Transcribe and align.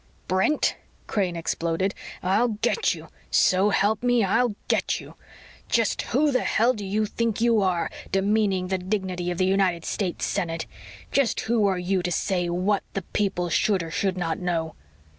"Brent," 0.27 0.77
Crane 1.05 1.35
exploded, 1.35 1.93
"I'll 2.23 2.47
get 2.63 2.95
you! 2.95 3.09
So 3.29 3.69
help 3.69 4.01
me, 4.01 4.23
I'll 4.23 4.55
get 4.67 4.99
you! 4.99 5.13
Just 5.69 6.01
who 6.01 6.31
the 6.31 6.39
hell 6.41 6.73
do 6.73 6.83
you 6.83 7.05
think 7.05 7.39
you 7.39 7.61
are 7.61 7.91
demeaning 8.11 8.69
the 8.69 8.79
dignity 8.79 9.29
of 9.29 9.37
the 9.37 9.45
United 9.45 9.85
States 9.85 10.25
Senate? 10.25 10.65
Just 11.11 11.41
who 11.41 11.67
are 11.67 11.77
you 11.77 12.01
to 12.01 12.11
say 12.11 12.49
what 12.49 12.81
the 12.93 13.03
people 13.13 13.49
should 13.51 13.83
or 13.83 13.91
should 13.91 14.17
not 14.17 14.39
know?" 14.39 14.73